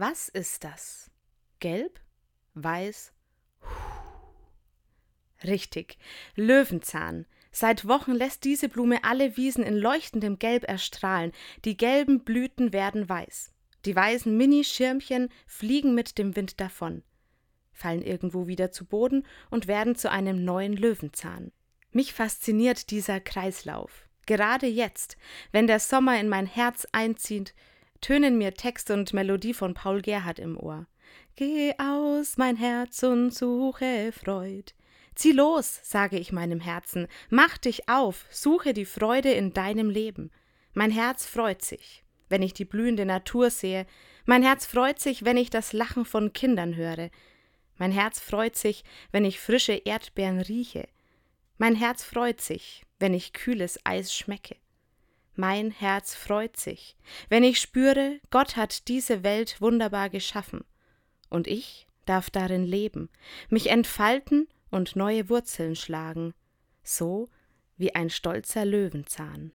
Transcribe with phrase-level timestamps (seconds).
[0.00, 1.10] Was ist das?
[1.58, 2.00] Gelb?
[2.54, 3.12] Weiß?
[5.44, 5.98] Richtig,
[6.36, 7.26] Löwenzahn.
[7.52, 11.32] Seit Wochen lässt diese Blume alle Wiesen in leuchtendem Gelb erstrahlen,
[11.66, 13.52] die gelben Blüten werden weiß.
[13.84, 17.02] Die weißen Minischirmchen fliegen mit dem Wind davon,
[17.70, 21.52] fallen irgendwo wieder zu Boden und werden zu einem neuen Löwenzahn.
[21.90, 24.08] Mich fasziniert dieser Kreislauf.
[24.24, 25.18] Gerade jetzt,
[25.52, 27.54] wenn der Sommer in mein Herz einzieht,
[28.00, 30.86] tönen mir Text und Melodie von Paul Gerhardt im Ohr.
[31.36, 34.72] Geh aus, mein Herz, und suche Freud.
[35.14, 40.30] Zieh los, sage ich meinem Herzen, mach dich auf, suche die Freude in deinem Leben.
[40.72, 43.86] Mein Herz freut sich, wenn ich die blühende Natur sehe,
[44.24, 47.10] mein Herz freut sich, wenn ich das Lachen von Kindern höre,
[47.76, 50.86] mein Herz freut sich, wenn ich frische Erdbeeren rieche,
[51.58, 54.56] mein Herz freut sich, wenn ich kühles Eis schmecke.
[55.34, 56.96] Mein Herz freut sich,
[57.28, 60.64] wenn ich spüre, Gott hat diese Welt wunderbar geschaffen,
[61.28, 63.08] und ich darf darin leben,
[63.48, 66.34] mich entfalten und neue Wurzeln schlagen,
[66.82, 67.28] so
[67.76, 69.48] wie ein stolzer Löwenzahn.